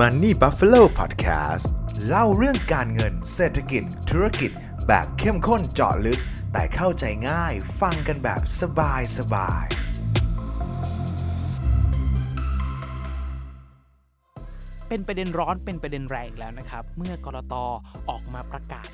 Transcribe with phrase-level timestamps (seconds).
[0.00, 1.66] Money Buffalo Podcast
[2.06, 4.50] เล่าเรื่องการเงินเศรษฐกิจ ธุรกิจ
[4.86, 6.20] แบบเข้มข้นเจาะลึก
[6.52, 9.66] แต่เข้าใจง่ายฟังกันแบบสบายสบาย
[14.88, 17.54] เป็นประเด็นร้อนเป็นประเด็นแรงแล้วนะครับ เมื่อกรต
[18.10, 18.88] ออกมาประกาศ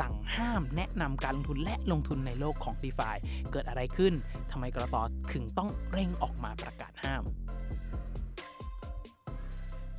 [0.00, 3.10] สั่งห้ามแนะนำการลงทุนและลงทุนในโลกของ d e f า
[3.52, 4.12] เกิดอะไรขึ้น
[4.50, 4.96] ทำไมกรต
[5.32, 7.24] ถึงต้องเร่งออกมาประกาศห้าม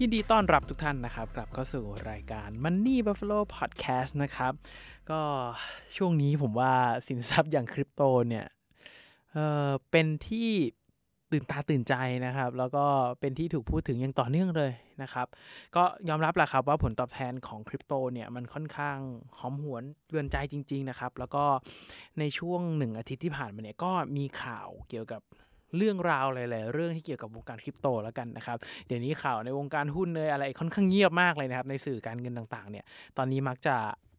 [0.01, 4.53] ยินดีต้อนรับทุกท่านนะครับ กลับเข้าสู่รายการ Money Buffalo Podcast นะครับ
[5.11, 5.21] ก็
[5.95, 6.73] ช่วงนี้ผมว่า
[7.07, 8.45] สินทรัพย์อย่างคริปโตเนี่ย
[9.31, 9.37] เอ
[9.67, 10.49] อเป็นที่
[11.31, 11.93] ตื่นตาตื่นใจ
[12.25, 12.85] นะครับ แล้วก็
[13.19, 15.27] เป็นที่ถูกพูดถึงอย่างต่อเนื่องเลยนะครับ
[15.75, 18.97] ก็ยอมรับแหละครับว่าผลตอบแทนของคริปโตเนี่ยมันค่อนข้าง
[19.39, 21.43] หอมหวนเรือนใจจริง ๆ นะครับ แล้วก็
[22.19, 25.21] ในช่วงหนึ่งอาทิตย์ที่ผ่านมาเนี่ยก็มีข่าวเกี่ยวกับ
[25.77, 28.57] เรื่องราวหลายๆเรื่องที่เกี่ยวกับวงการคริปโตแล้วกันนะครับ
[28.87, 32.85] เดี๋ยวนี้ข่าวในวงการหุ้นเลยอะไรค่อนข้างเงียบมากเลยนะครับในสื่อการเงินต่างๆเนี่ย
[33.17, 33.75] ตอนนี้มักจะ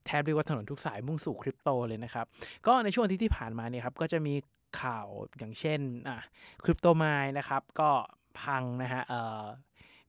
[0.07, 2.27] แทบเรียกว่าถนนทุกสายมุ่งสู่คริปโตเลยนะครับ
[2.67, 4.35] ก็ในช่วงทิตย์ที่ผ่านมาเนี่ยครับก็จะมี
[4.83, 5.07] ข่าว
[5.39, 6.19] อย่างเช่นอะ
[6.65, 7.91] คริปโตไมล์นะครับก็
[8.41, 9.45] พังนะฮะเอ่อ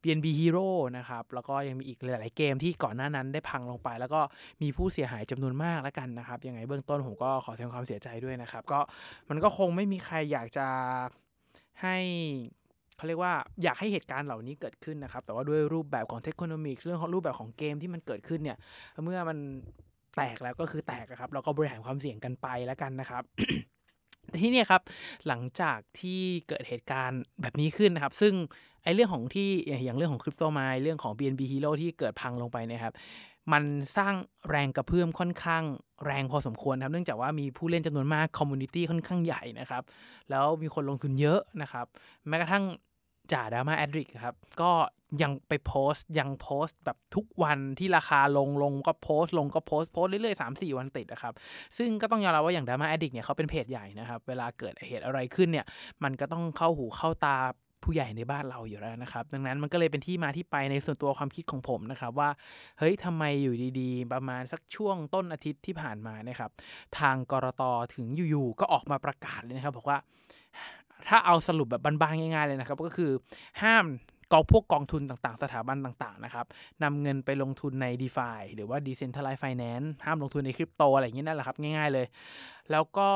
[0.04, 4.22] BNB Hero นะครับ แล้วก็ยังมีอีกหลาย ๆ เกมที่ก่อนหน้านั้นได้พังลงไป แล้วก็
[4.62, 8.80] มีผู้เสียหายจำนวนมากแล้วกันนะครับ ยังไงเบื้องต้นผมก็ขอแสดงความเสียใจด้วยนะครับ ก็
[9.30, 10.68] มันก็คงไม่มีใครอยากจะ
[11.82, 11.98] ให้
[12.98, 18.58] เขาเรียกว่าอยากให้เหตุการณ์เหล่านี้เกิดขึ้นนะครับ แต่ว่าด้วยรูปแบบของเทคโนมิกเรื่องของรูปแบบของเกมที่มันเกิดขึ้นเนี่ย
[19.04, 19.38] เมื่อมัน
[20.18, 23.24] แตกแล้วก็คือแตกครับ เราก็บริหารความเสี่ยงกันไปแล้วกันนะครับ
[24.42, 24.82] ที่นี่ครับ
[25.28, 28.34] หลังจากที่เกิดเหตุการณ์แบบนี้ขึ้นนะครับ ซึ่ง
[28.84, 32.94] ไอ้เรื่องของที่อย่างเรื่องของคริปโตไมล์เรื่องของ BNB Hero ที่เกิดพังลงไปนะครับ
[33.54, 33.64] มัน
[33.98, 34.14] สร้าง
[34.50, 35.64] แรงกระเพื่อมค่อนข้าง
[36.06, 39.84] แรงพอสมควรครับ เนื่องจากว่ามีผู้เล่นจำนวนมาก community ค่อนข้างใหญ่นะครับ
[40.30, 41.86] แล้วมีคนลงทุนเยอะนะครับ
[42.28, 42.64] แม้กระทั่ง
[43.32, 44.72] จ่า Drama-addict ครับ ก็
[45.22, 51.34] ยังไปโพสต์ ยังโพสต์แบบทุกวันที่ราคาลงลงก็โพสต์ ลงก็โพสต์โพสต์เรื่อยๆสามสี่วันติดนะครับ
[51.78, 55.66] ซึ่งก็ต้องยอมรับว่าอย่าง Drama-addict เนี่ยเขาเป็นเพจใหญ่นะครับ เวลาเกิดเหตุอะไรขึ้นเนี่ย
[56.04, 57.38] มันก็ต้องเข้าหูเข้าตา
[57.84, 62.30] ผู้ใหญ่ในบ้านเราอยู่แล้วนะครับ ดังนั้นมันก็เลยเป็นที่มาที่ไปในส่วนตัวความคิดของผมนะครับว่า
[62.80, 66.52] เฮ้ยทำไมอยู่ดีๆ ประมาณสักช่วงต้นอาทิตย์ที่ผ่านมานะครับ
[67.00, 67.64] ทางกรต
[67.96, 69.98] ถึงอยู่ๆก็ออกมาประกาศเลยนะครับบอกว่า
[71.08, 73.12] ถ้าเอาสรุปแบบบานๆง่ายๆเลยนะครับ ก็คือ
[73.64, 73.86] ห้าม
[74.34, 76.46] กองพวกกองทุนต่างๆ สถาบันต่างๆนะครับ
[76.84, 82.06] นำเงินไปลงทุนใน d e f าหรือว่า Decentralized Finance ห้ามลงทุนในคริปโตอะไรอย่างนี้นั่นแหละครับ ง่ายๆเลย
[82.72, 83.10] แล้วก็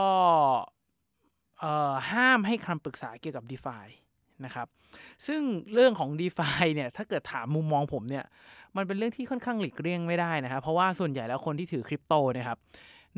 [2.12, 3.78] ห้ามให้คำปรึกษาเกี่ยวกับ d e f า
[4.46, 4.68] นะครับ
[5.28, 5.42] ซึ่ง
[5.74, 8.26] เรื่องของ d e f าเนี่ยถ้าเกิดถามมุมมองผมเนี่ย
[8.76, 12.58] มันเป็นเรื่องที่ค่อนข้างหลีกเลี่ยงไม่ได้นะครับ เพราะว่าส่วนใหญ่แล้วคนที่ถือคริปโตนะครับ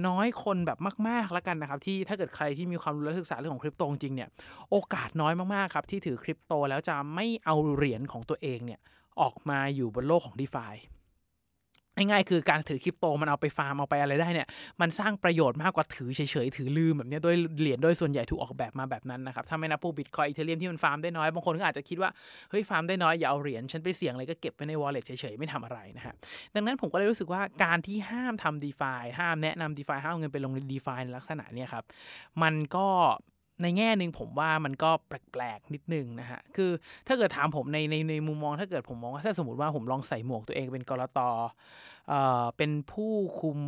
[0.08, 4.30] น้อยคนแบบมาก ๆ แล้วกันนะครับ ที่ถ้าเกิดใครที่มีความรู้และศึกษาเรื่องของคริปโตจริงเนี่ย
[4.72, 8.80] โอกาสน้อยมากๆครับที่ถือคริปโตแล้วจะไม่เอาเหรียญของตัวเองเนี่ย
[9.22, 10.68] ออกมาอยู่บนโลกของ d e f า
[11.98, 14.48] ง่ายๆคือการถือคริปโตมันเอาไปฟาร์มเอาไปอะไรได้เนี่ย
[14.82, 22.10] มันสร้างประโยชน์มากกว่าถือเฉยๆถือลืมแบบนี้โดยเหรียญโดยส่วนใหญ่ถูกออกแบบมาแบบนั้นนะครับถ้าไม่นับพวกบิตคอยอีเทเรียมที่มันฟาร์มได้น้อยบางคนก็อาจจะคิดว่า
[22.50, 26.14] เฮ้ยฟาร์มได้น้อยอย่าเอาเหรียญฉันไปเสี่ยงเลยก็เก็บไว้ในวอลเล็ตเฉยๆไม่ทำอะไรนะฮะ
[26.56, 31.84] ดังนั้นผมก็เลยรู้สึกว่าการที่ห้ามทำ d e f าห้ามแนะนำ d e f าห้ามเอาเงินไปลงใน d e f าในลักษณะนี้ครับ
[32.42, 32.88] มันก็
[33.62, 36.72] ในแง่หนึ่งผมว่ามันก็แปลกๆนิดนึงนะฮะ คือ
[37.08, 41.20] ถ้าเกิดถามผมในในในมุมมอง ถ้าเกิดผมมองว่าถ้าสมมติว่าผมลองใส่หมวกตัวเองเป็นกรต
[42.10, 43.60] เอ่อเป็นผู้คุม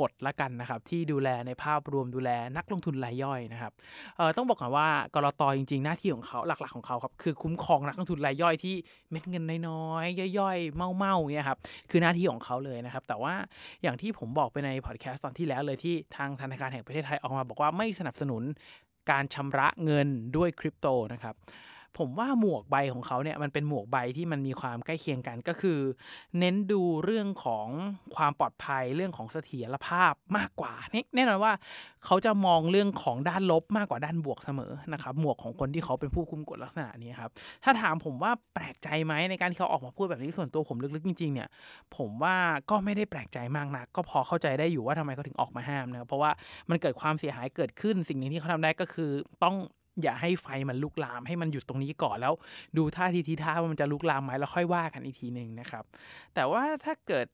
[0.00, 3.72] กฎละกันนะครับ ที่ดูแลในภาพรวมดูแลนักลงทุนรายย่อยนะครับ
[4.16, 8.74] เอ่อต้องบอกก่อนว่ากรตจริง ๆ หน้าที่ของเขาหลักๆของเขาครับคือคุ้มครองนักลงทุนรายย่อยที่
[9.10, 11.58] เม็ดเงินน้อยๆย่อยๆเมาๆเนี่ยครับ
[11.90, 13.34] คือหน้าที่ของเขาเลยนะครับ แต่ว่า
[13.82, 18.42] อย่างที่ผมบอกไปในพอดแคสต์ตอนที่แล้วเลยที่ทางธนาคารแห่งประเทศไทยออกมาบอกว่าไม่สนับสนุน
[19.10, 21.34] การชำระเงินด้วยคริปโตนะครับ
[21.98, 25.78] ผมว่าหมวกใบของเขาเนี่ยมันเป็นหมวกใบที่มันมีความใกล้เคียงกันก็คือ
[26.38, 27.66] เน้นดูเรื่องของ
[28.16, 30.72] ความปลอดภัยเรื่องของเสถียรภาพมากกว่า
[31.14, 31.52] แน่นอนว่า
[32.04, 37.30] เขาจะมองเรื่องของด้านลบมากกว่าด้านบวกเสมอนะครับหมวกของคนที่เขาเป็นผู้คุมกฎลักษณะนี้ครับ
[37.64, 41.48] ถ้าถามผมว่าแปลกใจไหมในการที่เขาออกมาพูดแบบนี้ส่วนตัวผมลึกๆจริงๆเนี่ย
[41.96, 42.36] ผมว่า
[42.70, 46.30] ก็ไม่ได้แปลกใจมากนัก ก็พอเข้าใจได้อยู่ว่าทำไมเขาถึงออกมาห้ามนะครับเพราะว่า
[46.70, 49.10] มันเกิดความเสียหายเกิดขึ้นสิ่งหนึ่งที่เขาทำได้ก็คือ
[49.44, 49.56] ต้อง
[50.02, 52.34] อย่าให้ไฟมันลุกลามให้มันหยุดตรงนี้ก่อนแล้ว
[52.76, 55.84] ดูท่าทีทีท่าว่ามันจะลุกลามไหมแล้วค่อยว่ากันอีกทีหนึ่งนะครับ
[56.34, 57.26] แต่ว่าถ้าเกิด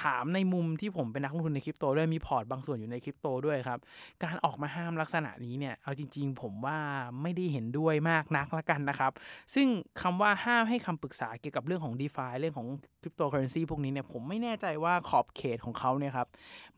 [0.00, 3.78] ถามในมุมที่ผมเป็นนักลงทุนในคริปโตด้วยมีพอร์ตบางส่วนอยู่ในคริปโตด้วยครับ
[4.24, 6.78] การออกมาห้ามลักษณะนี้เนี่ย เอาจริง ๆ ผมว่า
[7.22, 9.12] ไม่ได้เห็นด้วยมากนักละกันนะครับ
[9.54, 9.66] ซึ่ง
[10.02, 12.68] คำว่าห้ามให้คำปรึกษาเกี่ยวกับเรื่องของ d e f าเรื่องของ
[13.02, 16.28] คริปโตเคอเรนซีพวกนี้เนี่ย ผมไม่แน่ใจว่าขอบเขตของเขาเนี่ยครับ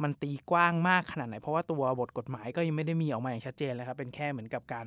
[0.02, 4.86] มันตีกว้างมากขนาดไหน เพราะว่าตัวบทกฎหมายก็ยังไม่ได้มีออกมาอย่างชัดเจนเลยครับ เป็นแค่เหมือนกับการ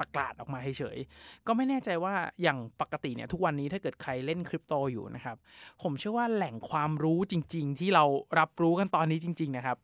[0.00, 5.36] ประกาศออกมาเฉยๆก็ไม่แน่ใจว่าอย่างปกติเนี่ยทุกวันนี้ถ้าเกิดใครเล่นคริปโตอยู่นะครับ
[5.82, 8.04] ผมเชื่อว่าแหล่งความรู้จริง ๆ ที่เรา
[8.38, 9.76] รับรู้กันตอนนี้จริง ๆ นะครับ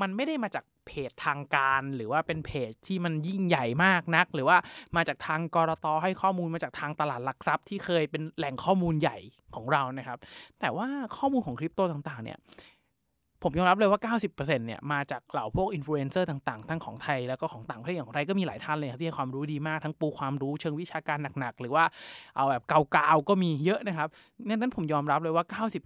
[0.00, 4.56] มันไม่ได้มาจากเพจทางการหรือว่าเป็นเพจที่มันยิ่งใหญ่มากนัก หรือว่า
[4.96, 5.86] มาจากทาง ก.ล.ต.
[6.02, 9.18] ให้ข้อมูลมาจากทางตลาดหลักทรัพย์ที่เคยเป็นแหล่งข้อมูลใหญ่
[9.54, 10.18] ของเรานะครับ
[10.60, 12.38] แต่ว่าข้อมูลของคริปโตต่างๆเนี่ย
[13.42, 21.84] ผมยอมรับเลยว่า 90%เนี่ยมาจากเหล่าพวกอินฟลูเอนเซอร์ต่างๆ ทั้งของไทยแล้วก็ของต่างประเทศอย่างของไทยก็มีหลายท่านเลยครับที่ให้ความรู้ดีมากทั้งปูความรู้เชิงวิชาการหนักๆ หรือว่า
[22.36, 24.08] เอาแบบเกาๆก็มีเยอะนะครับ
[24.46, 25.44] นั้นผมยอมรับเลยว่า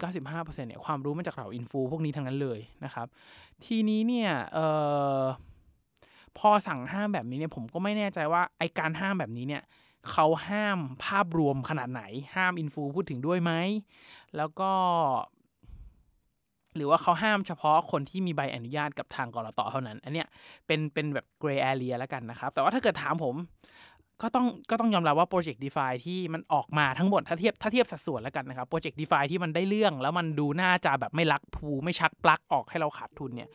[0.09, 3.07] 90-95%เนี่ยความรู้มาจากเหล่าอินฟูพวกนี้ทั้งนั้นเลยนะครับ
[3.65, 4.67] ทีนี้เนี่ยเอ่
[5.21, 5.23] อ
[6.39, 9.63] พอสั่งห้ามแบบนี้เนี่ยผมก็ไม่แน่ใจว่าไอการห้ามแบบนี้เนี่ย
[10.13, 12.03] เขาห้ามภาพรวมขนาดไหน
[12.37, 13.53] ห้ามอินฟูพูดถึงด้วยไหม
[14.37, 14.71] แล้วก็
[16.77, 20.27] หรือว่าเขาห้ามเฉพาะคนที่มีใบอนุญาตกับทางกรตเท่านั้น อันเนี้ย
[20.67, 23.37] เป็นเป็นแบบ gray area แล้วกันนะครับ แต่ว่าถ้าเกิดถามผม
[24.23, 33.49] ก็ต้องก็ต้องยอมรับว่าโปรเจกต์ DeFi ที่มันออกมาทั้งหมดถ้าเทียบถ้าเทียบสัดส่วนแล้วกันนะครับโปรเจกต์ DeFi ที่มันได้เรื่อง แล้วมันดูน่าจะแบบไม่ rug pull ไม่ชักปลั๊กออกให้เราขาดทุนเนี่ย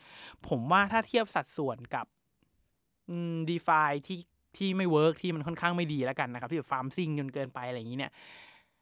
[0.48, 2.06] ผมว่าถ้าเทียบสัดส่วนกับ
[3.10, 4.20] อืม DeFi ที่
[4.58, 8.12] ที่ไม่ work ที่มันค่อนข้างไม่ดีแล้วกันนะครับ ที่แบบฟาร์มซิ่งจนเกินไปอะไรอย่างนี้เนี่ย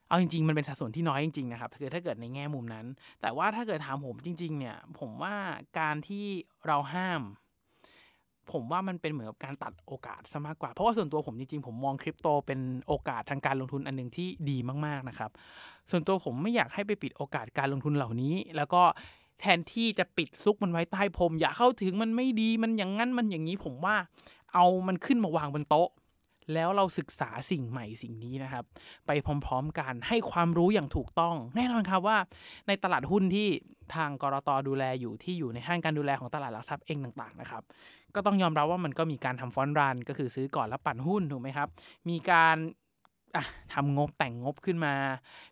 [0.10, 2.86] เอาจริงๆ มันเป็นสัดส่วนที่น้อยจริงๆนะครับคือถ้าเกิดในแง่มุมนั้น
[3.22, 5.36] แต่ว่าถ้าเกิดถามผมจริง ๆ เนี่ย ผมว่า
[5.80, 6.26] การที่
[6.66, 7.22] เราห้าม
[8.52, 15.32] ผมว่ามันเป็นเหมือนกับการตัดโอกาสซะมากกว่า เพราะว่าส่วนตัวผมจริงๆ ผมมองคริปโตเป็นโอกาสทางการลงทุนอันหนึ่งที่ดีมากๆนะครับ
[15.90, 18.82] ส่วนตัวผมไม่อยากให้ไปปิดโอกาสการลงทุนเหล่านี้ แล้วก็
[19.40, 23.96] แทนที่จะปิดซุกมันไว้ใต้พรมอย่าเข้าถึงมันไม่ดีมันอย่างนั้นมันอย่างนี้ผมว่า
[24.54, 25.90] เอามันขึ้นมาวางบนโต๊ะ
[26.54, 28.64] แล้วเราศึกษาสิ่งใหม่สิ่งนี้นะครับ
[29.08, 29.12] ไป
[29.46, 32.18] พร้อมๆกันให้ความรู้อย่างถูกต้อง แน่นอนครับว่า
[32.68, 33.48] ในตลาดหุ้นที่
[33.96, 34.50] ทาง ก.ล.ต.
[34.68, 37.64] ดูแลอยู่ที่อยู่ในห้างการดูแลของตลาดหลักทรัพย์เองต่างๆนะครับ
[38.16, 41.68] ก็ต้องยอมรับว่ามันก็มีการทำ front run ก็คือซื้อก่อนแล้วปั่นหุ้นถูกไหมครับ
[42.10, 42.58] มีการ
[43.74, 44.94] ทำงบแต่งงบขึ้นมา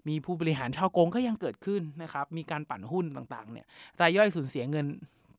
[0.07, 3.65] มีผู้บริหารฉ้อโกงก็ยังเกิดขึ้นนะครับ มีการปั่นหุ้นต่างๆเนี่ย
[4.01, 4.85] รายย่อยสูญเสียเงิน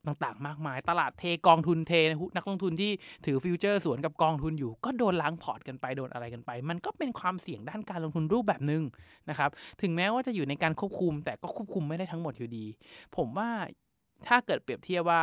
[0.06, 1.92] ต่างๆ มากมาย ตลาดเทกองทุนเท
[2.36, 2.90] นักลงทุนที่
[3.26, 8.82] ถือฟิวเจอร์สวนกับกองทุนอยู่ ก็โดนล้างพอร์ตกันไปโดนอะไรกันไป มันก็เป็นความเสี่ยงด้านการลงทุนรูปแบบหนึ่ง
[9.30, 9.50] นะครับ
[9.82, 12.66] ถึงแม้ว่าจะอยู่ในการควบคุม แต่ก็ควบคุมไม่ได้ทั้งหมดอยู่ดี
[13.16, 13.50] ผมว่า
[14.26, 15.22] ถ้าเกิดเปรียบเทียบว่า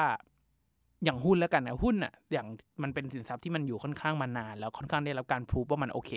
[1.04, 2.48] อย่างหุ้นแล้วกันนะหุ้นอะอย่าง
[2.82, 6.12] มันเป็นสินทรัพย์ที่มันอยู่ค่อนข้างมานาน แล้วค่อนข้างได้รับการพูฟว่ามันโอเค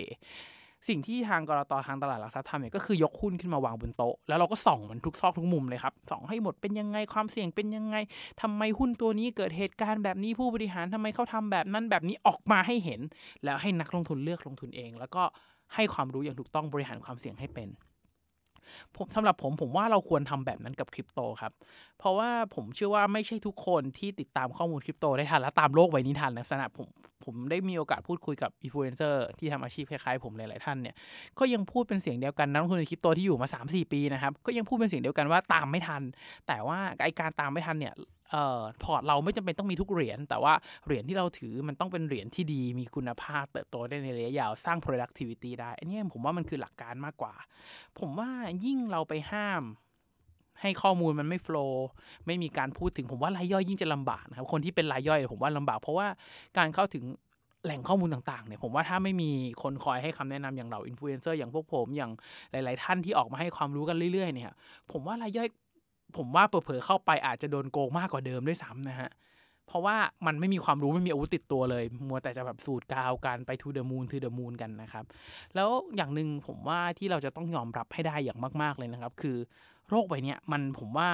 [0.87, 7.95] สิ่งที่ทางกรตทางตลาดหลักทรัพย์ทำเนี่ยก็คือยกหุ้นขึ้นมาวางบนโต๊ะ แล้วเราก็ส่องมันทุกซอกทุกมุมเลยครับส่องให้หมดเป็นยังไงความเสี่ยงเป็นยังไง
[8.41, 13.01] ทำไมหุ้นตัวนี้เกิดเหตุการณ์แบบนี้ผู้บริหารทำไมเขาทำแบบนั้นแบบนี้ออกมาให้เห็น
[13.43, 15.23] แล้วให้นักลงทุนเลือกลงทุนเอง แล้วก็
[15.75, 17.69] ให้ความรู้อย่างถูกต้องบริหารความเสี่ยงให้เป็น
[18.95, 21.51] ผมสำหรับผมผมว่าเราควรทำแบบนั้นกับคริปโตครับ
[21.99, 26.87] เพราะว่าผมเชื่อว่าไม่ใช่ทุกคนที่ติดตามข้อมูลคริปโตได้ทันและตามโลกใบนี้ทันลักษณะผม
[27.25, 30.95] ผมได้มีโอกาสพูดคุยกับอินฟลูเอนเซอร์ที่ทำอาชีพคล้ายๆผมหลายๆท่านเนี่ย
[31.39, 36.01] ก็ยังพูดเป็นเสียงเดียวกันนักลงทุนในคริปโตที่อยู่มา 3-4 ปีนะครับก็ยังพูดเป็นเสียงเดียวกันว่าตามไม่ทัน
[36.47, 37.93] แต่ว่าไอ้การตามไม่ทันเนี่ย
[38.31, 40.53] เอ่อพอร์ตเราไม่จำเป็นต้องมีทุกเหรียญแต่ว่า
[40.85, 47.33] เหรียญที่เราถือมันต้องเป็นเหรียญที่ดีมีคุณภาพเติบโตได้ในระยะยาวสร้าง productivity ได้ อันนี้ผมว่ามันคือหลักการมากกว่า
[47.99, 48.29] ผมว่า
[48.65, 49.63] ยิ่งเราไปห้าม
[50.61, 51.87] ให้ข้อมูลมันไม่ flow
[52.25, 56.07] ไม่มีการพูดถึงผมว่ารายย่อยยิ่งจะลำบากนะครับคนที่เป็นรายย่อยผมว่าลำบากเพราะว่า
[56.57, 57.05] การเข้าถึง
[57.65, 59.29] แหล่งข้อมูลต่างๆเนี่ยผมว่าถ้าไม่มี
[59.63, 62.11] คนคอยให้คำแนะนำอย่างเราอินฟลูเอนเซอร์อย่างพวกผมอย่าง
[62.51, 64.51] หลาย ๆ ท่านที่ออกมาให้ความรู้กันเรื่อย ๆ เนี่ย
[64.91, 65.47] ผมว่ารายย่อย
[66.17, 69.09] ผมว่าเผลอๆเข้าไปอาจจะโดนโกงมากกว่าเดิมด้วยซ้ำนะฮะ
[69.67, 75.05] เพราะว่ามันไม่มีความรู้ไม่มีอาวุธติดตัวเลย มัวแต่จะแบบสูตรกาวกันไปทูเดอะมูนทูเดอะมูนกันนะครับ
[75.55, 79.37] แล้วอย่างหนึ่งผมว่าที่เราจะต้องยอมรับให้ได้อย่างมาก ๆเลยนะครับ คือ
[79.89, 81.09] โรคใบนี้มันผมว่า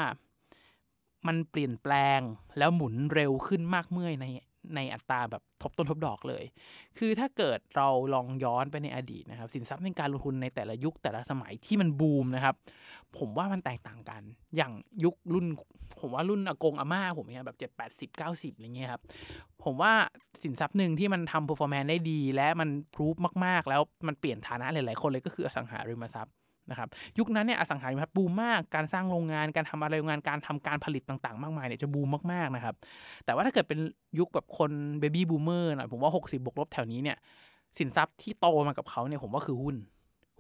[1.28, 2.22] มันเปลี่ยนแปลง
[2.58, 4.26] แล้วหมุนเร็วขึ้นมากเมื่อใน
[4.76, 6.44] ในอัตราแบบทบต้นทบดอกเลย
[6.98, 12.56] คือถ้าเกิดเราลองย้อนไปในอดีตนะครับ สินทรัพย์ในการลงทุนในแต่ละยุคแต่ละสมัยที่มันบูมนะครับ
[13.18, 14.22] ผมว่ามันแตกต่างกัน
[14.56, 15.48] อย่างยุครุ่น
[16.00, 19.02] ผมว่ารุ่นอากงอาม่าผมเนี่ยแบบเจ็ดแปดสิบเก้าสิบอะไรเงี้ยครับ
[19.64, 19.94] ผมว่า
[20.44, 26.34] สินทรัพย์หนึ่งที่มันทำ performance ได้ดี และมัน prove มาก ๆ แล้วมันเปลี่ยนฐานะหลาย ๆ คนเลยก็คืออสังหาริมทรัพย์
[26.70, 32.76] นะครับยุคนั้นเนี่ยอสังหาริมทรัพย์บูมมากการสร้างโรงงานการทำอะไรโรงงานการทำการผลิตต่างๆ มากมายเนี่ยจะบูมมากๆนะครับ
[33.26, 33.80] แต่ว่าถ้าเกิดเป็น
[34.20, 37.18] ยุคแบบคนเบบี้บูมเมอร์หน่อยผมว่า 60บวกลบแถวนี้เนี่ย
[37.78, 39.76] สินทรัพย์ที่โตมากับเขาเนี่ยผมว่าคือหุ้น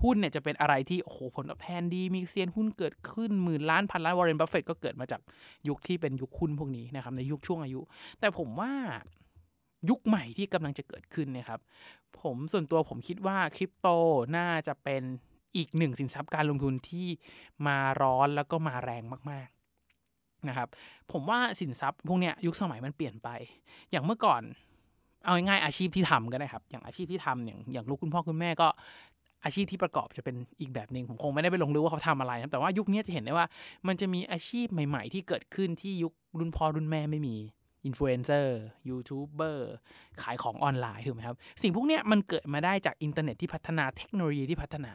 [0.03, 5.21] หุ้นเนี่ยจะเป็นอะไรที่โอ้โหผลตอบแทนดี มีเซียนหุ้นเกิดขึ้นหมื่นล้านพันล้านวอร์เรนบัฟเฟตก็เกิดมาจาก
[5.67, 7.81] ยุคที่เป็นยุคหุ้นพวกนี้นะครับในยุคช่วงอายุ
[8.19, 8.71] แต่ผมว่า
[9.89, 11.59] ยุคใหม่ที่กำลังจะเกิดขึ้นนะครับ
[12.21, 13.87] ผมส่วนตัวผมคิดว่าคริปโต
[14.37, 15.03] น่าจะเป็น
[15.55, 17.07] อีกหนึ่งสินทรัพย์การลงทุนที่
[17.67, 20.67] มาร้อนแล้วก็มาแรงมากๆนะครับ
[21.11, 23.29] ผมว่าสินทรัพย์พวกเนี้ยยุคสมัยมันเปลี่ยนไป
[23.91, 24.41] อย่างเมื่อก่อน
[25.25, 28.67] เอาง่ายๆอาชีพที่ทำก็ได้ครับ อย่างอาชีพที่ทำอย่างอย่างลูกคุณพ่อคุณแม่ก็
[29.45, 33.45] อาชีพที่ประกอบจะเป็นอีกแบบหนึ่งผมคงไม่ได้ไปลงลึกว่าเขาทำอะไรนะแต่ว่ายุคนี้จะเห็นได้ว่า
[33.87, 37.35] มันจะมีอาชีพใหม่ ๆ ที่เกิดขึ้นที่ยุครุ่นพ่อรุ่นแม่ไม่มี
[37.85, 38.57] อินฟลูเอนเซอร์
[38.89, 39.73] ยูทูบเบอร์
[40.21, 44.91] ขายของออนไลน์ถูกไหมครับ สิ่งพวกนี้มันเกิดมาได้จากอินเทอร์เน็ตที่พัฒนาเทคโนโลยีที่พัฒนา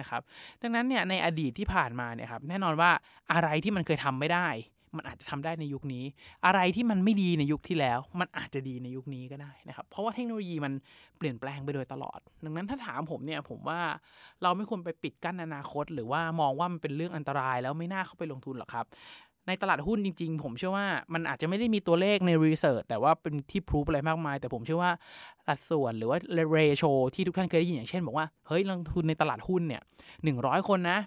[0.00, 0.22] นะครับ
[0.62, 2.90] ดังนั้นเนี่ยในอดีตที่ผ่านมาเนี่ยครับแน่นอนว่า
[3.32, 4.48] อะไรที่มันเคยทำไม่ได้
[4.96, 6.04] มันอาจจะทำได้ในยุคนี้
[6.46, 10.72] อะไรที่มันไม่ดีในยุคที่แล้ว มันอาจจะดีในยุคนี้ก็ได้นะครับ เพราะว่าเทคโนโลยีมัน
[11.18, 13.80] เปลี่ยนแปลงไปโดยตลอด ดังนั้นถ้าถามผมเนี่ยผมว่า
[14.42, 18.86] เราไม่ควรไปปิดกั้นอนาคต หรือว่ามองว่ามันเป็นเรื่องอันตรายแล้วไม่น่าเข้าไปลงทุนหรอกครับ
[19.48, 24.92] ในตลาดหุ้นจริง ๆ ผมเชื่อว่ามันอาจจะไม่ได้มีตัวเลขในรีเสิร์ชแต่ว่าเป็นที่พรูฟอะไรมากมาย แต่ผมเชื่อว่า
[25.46, 26.18] สัดส่วนหรือว่า
[26.52, 29.82] เรโชที่ทุกท่านเคยได้ยินอย่างเช่น บอกว่า เฮ้ยลงทุนในตลาดหุ้นเนี่ย
[30.24, 30.98] หนึ่งร้อยคนนะ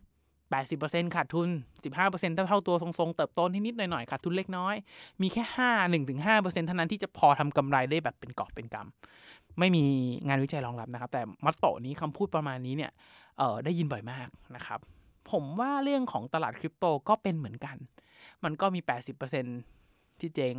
[0.54, 1.50] 80%ขาดทุน
[1.92, 4.76] 15%เท่าเท่าตัวทรงๆ เติบโตนิดๆหน่อยๆ ขาดทุนเล็กน้อย
[5.22, 9.84] มีแค่ 5 1-5%เท่านั้นที่จะพอทำกำไรได้แบบเป็นกอบเป็นกำ ไม่มี
[10.28, 12.92] งานวิจัยรองรับนะครับ แต่มัตโตนี้คำพูดประมาณนี้เนี่ย
[13.38, 14.80] เออได้ยินบ่อยมากนะครับ
[15.32, 17.78] ผมว่าเรื่องของตลาดคริปโตก็เป็นเหมือนกัน
[18.44, 18.82] มันก็มี
[19.52, 20.56] 80%ที่เจ๊ง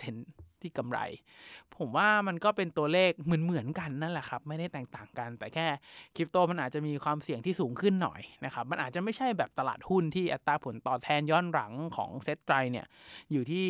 [0.00, 0.98] 15%ที่กำไร
[1.76, 5.66] ผมว่ามันก็เป็นตัวเลขเหมือนเหมือนกันนั่นแหละครับ ไม่ได้แตกต่างกัน แต่แค่
[6.16, 12.86] คริปโตมันอาจจะมีความเสี่ยงที่สูงขึ้นหน่อยนะครับ มันอาจจะไม่ใช่แบบตลาดหุ้นที่อัตราผลตอบแทนย้อนหลังของเซ็ตไตรเนี่ย
[13.32, 13.66] อยู่ที่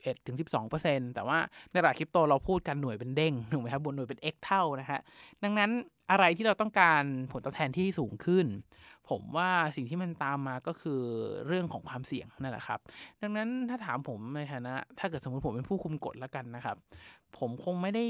[0.00, 1.38] 11ถึง12 แต่ว่า
[1.70, 5.00] ในตลาดคริปโตเราพูดกันหน่วยเป็นเด้งถูกไหมครับบนหน่วยเป็น x เท่านะฮะ
[5.42, 5.70] ดังนั้น
[6.10, 7.02] อะไรที่เราต้องการ
[7.32, 8.46] ผลตอบแทนที่สูงขึ้น
[9.10, 11.00] ผมว่าสิ่งที่มันตามมาก็คือ
[11.46, 12.80] เรื่องของความเสี่ยงนั่นแหละครับ
[13.22, 16.76] ดังนั้นถ้าถามผมในฐานะ ถ้าเกิดสมมติผมเป็นผู้คุมกฎแล้วกันนะครับ
[17.38, 18.06] ผมคงไม่ได้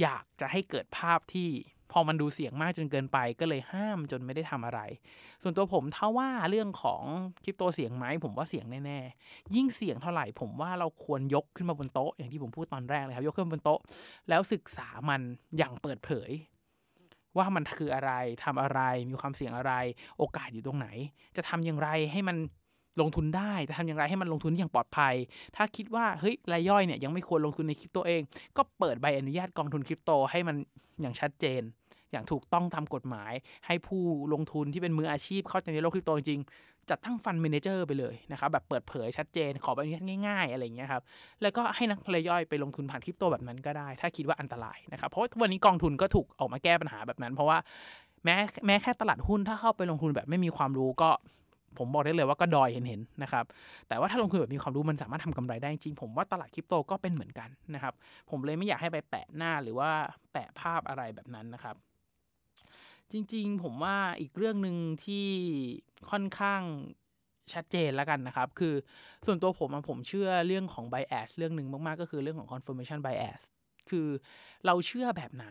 [0.00, 1.48] อยากจะให้เกิดภาพที่
[1.92, 4.80] พอมันดูเสี่ยงมากจนเกินไปก็เลยห้ามจนไม่ได้ทำอะไร
[5.42, 7.02] ส่วนตัวผมถ้าว่าเรื่องของ
[7.44, 13.80] คริปโตเสี่ยงไหมผมว่าเสี่ยงแน่ๆ ยิ่งเสี่ยงเท่าไหร่ผมว่าเราควรยกขึ้นมาบนโต๊ะ อย่างที่ผมพูดตอนแรกเลยครับ ยกขึ้นบนโต๊ะ
[14.28, 15.20] แล้วศึกษามัน
[15.58, 16.30] อย่างเปิดเผย
[17.36, 18.12] ว่ามันคืออะไร
[18.44, 18.80] ทำอะไร
[19.10, 19.72] มีความเสี่ยงอะไร
[20.18, 20.88] โอกาสอยู่ตรงไหน
[21.36, 22.36] จะทำอย่างไรให้มัน
[23.00, 25.14] ลงทุนได้จะทำอย่างไรให้มันลงทุนอย่างปลอดภัย
[25.56, 28.22] ถ้าคิดว่าเฮ้ยรายย่อยเนี่ยยังไม่ควรลงทุนในคริปโตเอง
[28.56, 30.56] ก็เปิดใบอนุญาตกองทุนคริปโตให้มัน
[31.00, 31.62] อย่างชัดเจน
[32.12, 33.32] อย่างถูกต้องตามกฎหมาย
[33.66, 34.02] ให้ผู้
[34.32, 36.40] ลงทุนที่เป็นมืออาชีพเข้าใจในโลกคริปโตจริง
[36.90, 41.02] จัดตั้งฟันเมนเจอร์ไปเลยนะครับแบบเปิดเผยชัดเจนขอใบอนุญาตง่าย ๆ อะไรอย่างเงี้ยครับ
[41.42, 47.58] แล้วก็ให้นักรายย่อยไปลงทุนผ่านคริปโตแบบนั้นก็ได้ ถ้าคิดว่าอันตรายนะครับเพราะว่าวันนี้กองทุนก็ถูกออกมาแก้ปัญหาแบบนั้น เพราะว่า
[48.24, 48.34] แม้
[48.66, 51.10] แม้แค่ตลาดหุ้นถ้าเข้าไปลงทุนแบบไม่มีความรู้ก็
[51.78, 53.44] ผมบอกได้เลยว่าก็ดอยเห็นๆนะครับ
[53.88, 57.94] แต่ว่าถ้าลงทุนแบบมีความรู้มันสามารถทำกำไรได้จริง ผมว่าตลาดคริปโตก็เป็นเหมือนกันนะครับ
[58.30, 59.90] ผมเลยไม่อยากให้ไปแปะหน้าหรือว่า
[60.32, 61.76] แปะภาพอะไรแบบนั้นนะครับ
[63.12, 65.26] จริงๆ ผมว่าอีกเรื่องหนึ่งที่
[66.10, 66.62] ค่อนข้าง
[67.52, 68.74] ชัดเจนแล้วกันนะครับ คือ
[69.26, 73.40] ส่วนตัวผมผมเชื่อเรื่องของ bias เรื่องหนึ่งมาก ๆ ก็คือเรื่องของ confirmation bias
[73.90, 74.08] คือ
[74.66, 75.46] เราเชื่อแบบไหน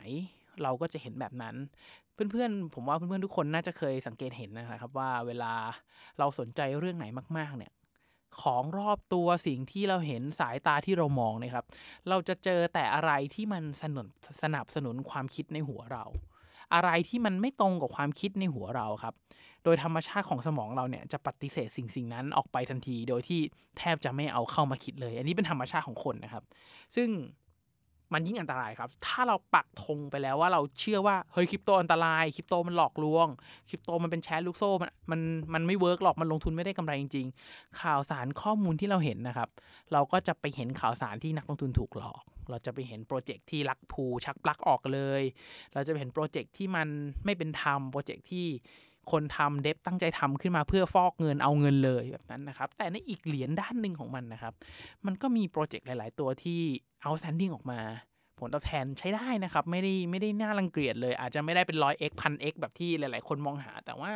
[0.64, 1.56] เราก็จะเห็นแบบนั้น
[2.32, 5.54] เพื่อนๆ ผมว่าเพื่อนๆ ทุกคนน่าจะเคยสังเกตเห็นนะครับว่าเวลา
[6.20, 7.06] เราสนใจเรื่องไหน
[7.38, 7.72] มาก ๆ เนี่ย
[8.42, 11.66] ของรอบตัวสิ่งที่เราเห็นสายตาที่เรามองนะครับ
[12.10, 14.08] เราจะเจอแต่อะไรที่มันสนับ
[14.44, 16.06] สนับสนุนความคิดในหัวเรา
[16.74, 19.14] อะไรที่มันไม่ตรงกับความคิดในหัวเราครับ
[19.64, 23.40] โดยธรรมชาติของสมองเราเนี่ยจะปฏิเสธสิ่งสิ่งนั้นออกไปทันที โดยที่
[23.78, 26.44] แทบจะไม่เอาเข้ามาคิดเลย อันนี้เป็นธรรมชาติของคนนะครับ
[26.96, 27.10] ซึ่ง
[28.14, 33.28] มันยิ่งอันตรายครับ ถ้าเราปักธงไปแล้วว่าเราเชื่อว่าเฮ้ยคริปโตอันตราย คริปโตมันหลอกลวง
[33.70, 35.22] คริปโตมันเป็นแชร์ลูกโซ่ มันมัน
[35.54, 39.50] มันไม่ work หรอก มันลงทุนไม่ได้กำไรจริง ๆ ข่าวสารข้อมูลที่เราเห็นนะครับ
[39.94, 45.22] เราก็จะไปเห็นข่าวสารที่นักลงทุนถูกหลอก เราจะไปเห็นโปรเจกต์ที่ rug pull ชักปลั๊กออกเลย
[45.74, 46.88] เราจะเห็นโปรเจกต์ที่มัน
[47.26, 48.48] ไม่เป็นธรรมโปรเจกต์ที่
[49.12, 54.54] คนทำ dev ตั้งใจทำขึ้นมาเพื่อฟอกเงินเอาเงินเลยแบบนั้นนะครับ แต่ในอีกเหรียญด้านหนึ่งของมันนะครับ
[55.06, 56.62] มันก็มีโปรเจกต์หลาย ๆ ตัวที่
[57.02, 57.80] เอาแซนดิ้งออกมา
[58.40, 64.12] ผลตอบแทนใช้ได้นะครับ ไม่ได้ไม่ได้น่ารังเกียจเลย อาจจะไม่ได้เป็นร้อย x พัน x แบบที่หลาย ๆ คนมองหา แต่ว่า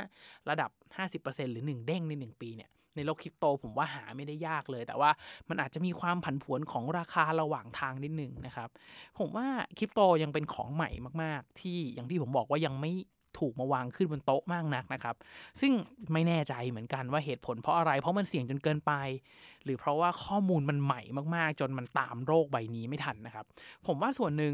[0.49, 0.69] ระดับ
[1.13, 5.09] 50%หรือ 1 เด้งใน 1 ปีเนี่ย ในโลกคริปโตผมว่าหาไม่ได้ยากเลย แต่ว่า
[5.49, 8.69] มันอาจจะมีความผันผวนของราคาระหว่างทางนิดนึงนะครับ
[9.19, 9.47] ผมว่า
[9.77, 10.89] คริปโตยังเป็นของใหม่
[11.23, 12.91] มาก ๆ ที่อย่างที่ผมบอกว่ายังไม่
[13.39, 15.15] ถูกมาวางขึ้นบนโต๊ะมากนักนะครับ
[15.61, 15.71] ซึ่ง
[16.13, 18.93] ไม่แน่ใจเหมือนกันว่าเหตุผลเพราะอะไร เพราะมันเสี่ยงจนเกินไป
[19.63, 21.01] หรือเพราะว่าข้อมูลมันใหม่
[21.35, 23.45] มากๆ จนมันตามโรคใบนี้ไม่ทันนะครับ
[23.87, 24.53] ผมว่าส่วนหนึ่ง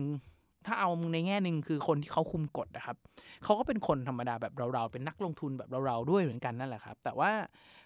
[0.68, 2.98] ถ้าเอาในแง่หนึ่งคือคนที่เขาคุมกฎนะครับ
[3.44, 7.32] เขาก็เป็นคนธรรมดาแบบเราๆเป็นนักลงทุนแบบเราๆด้วยเหมือนกันนั่นแหละครับ แต่ว่า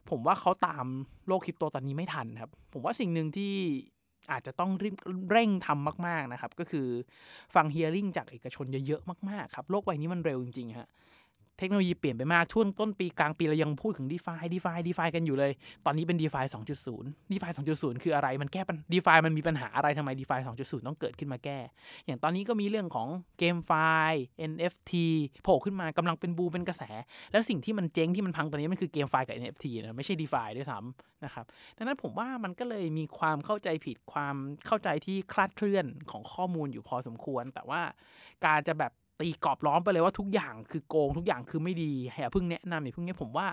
[0.10, 0.86] ผมว่าเขาตาม
[1.28, 3.54] โลกคริปโตตอนนี้ไม่ทันครับ ผมว่าสิ่งหนึ่งที่
[4.32, 4.96] อาจจะต้องรีบ
[5.32, 6.88] เร่งทำมาก ๆนะครับ ก็คือ
[7.56, 10.90] ฟังเฮียริ่งจากเอกชนเยอะๆมากๆครับ โลกใบนี้มันเร็วจริงๆฮะ
[11.60, 15.52] เทคโนโลยีเปลี่ยนไปมาก ช่วงต้นปีกลางปีเรายังพูดถึง d e f า d e f า d e f ากันอยู่เลย
[15.86, 16.42] ตอนนี้เป็น d e f า
[16.86, 21.60] 2.0 d e f า2.0 คืออะไรมันแก้ปัญ d e f ามันมีปัญหาอะไรทำไม d e f า2.0 ต้องเกิดขึ้นมาแก้
[22.06, 23.08] อย่างตอนนี้ก็มีเรื่องของ
[23.40, 23.72] เกมไฟ
[24.12, 24.94] ล์ NFT
[25.44, 26.84] โผล่ขึ้นมากำลังเป็นบูเป็นกระแส
[27.32, 31.46] แล้วสิ่งที่มันเจ๊งที่มันพังตอนนี้มันคือเกมไฟล์กับ NFT นะไม่ใช่ d e f าด้วยซ้ำนะครับ
[31.78, 34.36] ดังนั้นผมว่ามันก็เลยมีความเข้าใจผิดความ
[34.68, 37.82] เข้าใจที่คลาดเคลื่อนของข้อมูลอยู่พอสมควร แต่ว่า
[38.46, 43.48] การจะแบบ ตีกรอบล้อมไปเลยว่าทุกอย่างคือโกงทุกอย่างคือไม่ดีอย่าเพิ่งแนะนำอย่าเพิ่งเนี้ยผมว่า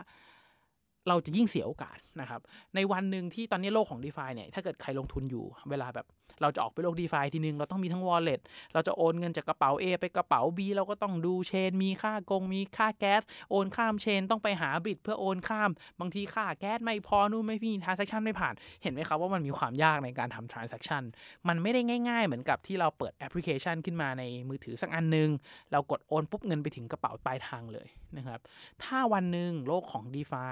[1.08, 2.40] เราจะยิ่งเสียโอกาสนะครับ
[2.74, 6.06] ในวันหนึ่งที่ตอนนี้โลกของ d e f าเนี่ย ถ้าเกิดใครลงทุนอยู่ เวลาแบบ
[6.40, 8.40] เราจะออกไปโลก d e f าทีนึง เราต้องมีทั้ง wallet
[8.72, 15.70] เราจะโอนเงินจากกระเป๋า A ไปกระเป๋า B เราก็ต้องดูเชน มีค่ากง มีค่าแก๊ส โอนข้ามเชนต้องไปหาบิตเพื่อโอนข้าม
[16.00, 21.02] บางทีค่าแก๊สไม่พอนู่นไม่มี transaction ไม่ผ่าน เห็นไหมครับว่ามันมีความยากในการทำ transaction
[21.48, 25.28] มันไม่ได้ง่ายๆ เหมือนกับที่เราเปิดแแอปพลิเคชันขึ้นมาในมือถือสักอันนึง
[25.72, 28.40] เรากดโอนปุ๊บเงินไปถึงกระเป๋าปลายทางเลยนะครับ
[28.82, 30.46] ถ้าวันหนึ่งโลกของ d e f า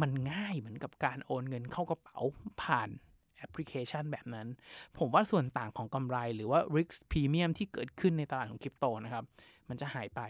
[0.00, 2.18] มันง่ายเหมือนกับการโอนเงินเข้ากระเป๋า
[2.62, 2.90] ผ่าน
[3.44, 4.48] อปพลิเคชันแบบนั้น
[4.98, 9.24] ผมว่าส่วนต่างของกำไรหรือว่า risk premium ที่เกิดขึ้นในตลาดของคริปโตนะครับ
[9.68, 10.20] มันจะหายไป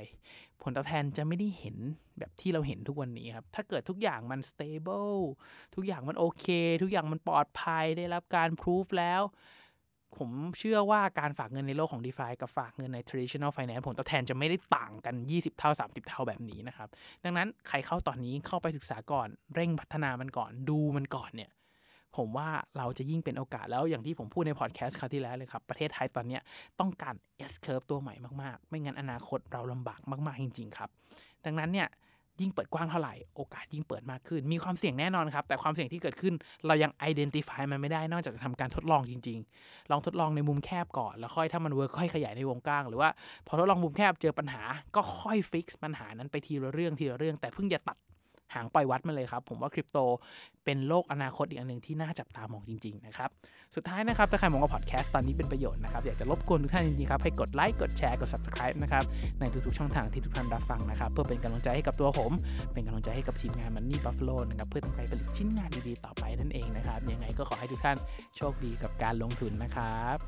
[0.62, 1.76] ผลตอบแทนจะไม่ได้เห็น
[2.18, 5.20] แบบที่เราเห็นทุกวันนี้ครับ ถ้าเกิดทุกอย่างมัน stable
[5.74, 6.46] ทุกอย่างมันโอเค
[6.82, 9.22] ทุกอย่างมันปลอดภัยได้รับการ proof แล้ว
[10.18, 16.88] ผมเชื่อว่าการฝากเงินในโลกของ d e f ากับฝากเงินใน traditional finance ผลตอบแทนจะไม่ได้ต่างกัน 20 เท่า 30 เท่าแบบนี้นะครับ
[17.24, 21.50] ดังนั้นใครเข้าตอนนี้เข้าไปศึกษาก่อน เร่งพัฒนามันก่อน ดูมันก่อนเนี่ย
[22.16, 26.38] ผมว่าเราจะยิ่งเป็นโอกาสแล้วอย่างที่ผมพูดในพอดแคสต์คราวที่แล้วเลยครับ ประเทศไทยตอนนี้
[26.80, 27.14] ต้องการ
[27.50, 30.88] S curve ตัวใหม่มากๆ ไม่งั้นอนาคตเราลำบากมาก ๆ จริง ๆ ครับ
[31.44, 31.88] ดังนั้นเนี่ย
[32.40, 36.34] ยิ่งเปิดกว้างเท่าไหร่โอกาสยิ่งเปิดมากขึ้น มีความเสี่ยงแน่นอนครับ แต่ความเสี่ยงที่เกิดขึ้น
[36.66, 43.10] เรายัง identify มันไม่ได้นอกจากจะทำการทดลองจริง ๆ ลองทดลองในมุมแคบก่อนแล้วค่อยถ้ามัน work ค่อยขยายในวงกว้าง หรือว่า
[43.46, 44.62] พอทดลองมุมแคบเจอปัญหา
[44.94, 47.96] ก็ค่อย fix ปัญหานั้นไปทีละเรื่องทีละเรื่อง แต่พึ่งอย่าตัด
[48.54, 49.98] หางปล่อยวัดมาเลยครับ ผมว่าคริปโต
[50.64, 53.30] เป็นโลกอนาคตอีกอันหนึ่งที่น่าจับตามองจริงๆนะครับ
[53.74, 59.04] สุดท้ายนะครับ ถ้าใครมองว่าพอดแคสต์ตอนนี้เป็นประโยชน์นะครับ อยากจะรบกวนทุกท่านจริงๆครับ ให้กดไลค์กดแชร์กด subscribe นะครับ
[59.40, 62.32] ในทุกๆช่องทางที่ทุกท่านรับฟังนะครับ เพื่อเป็นกำลังใจให้กับตัวผม
[62.72, 67.96] เป็นกำลังใจให้กับทีมงานมันนี่บัฟฟ a โลนะครับเพื่อต้องไปผลิตชิ้นงานดีๆต่อไปนั่นเองนะครับยังไงก็ขอให้ทุกท่าน
[68.36, 70.18] โชคดีกับการลงทุนนะครับ